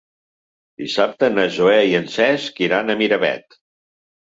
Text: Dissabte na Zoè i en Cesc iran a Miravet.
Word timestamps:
Dissabte 0.81 1.29
na 1.35 1.43
Zoè 1.59 1.77
i 1.91 1.95
en 2.01 2.11
Cesc 2.15 2.65
iran 2.71 2.89
a 2.89 2.99
Miravet. 3.05 3.61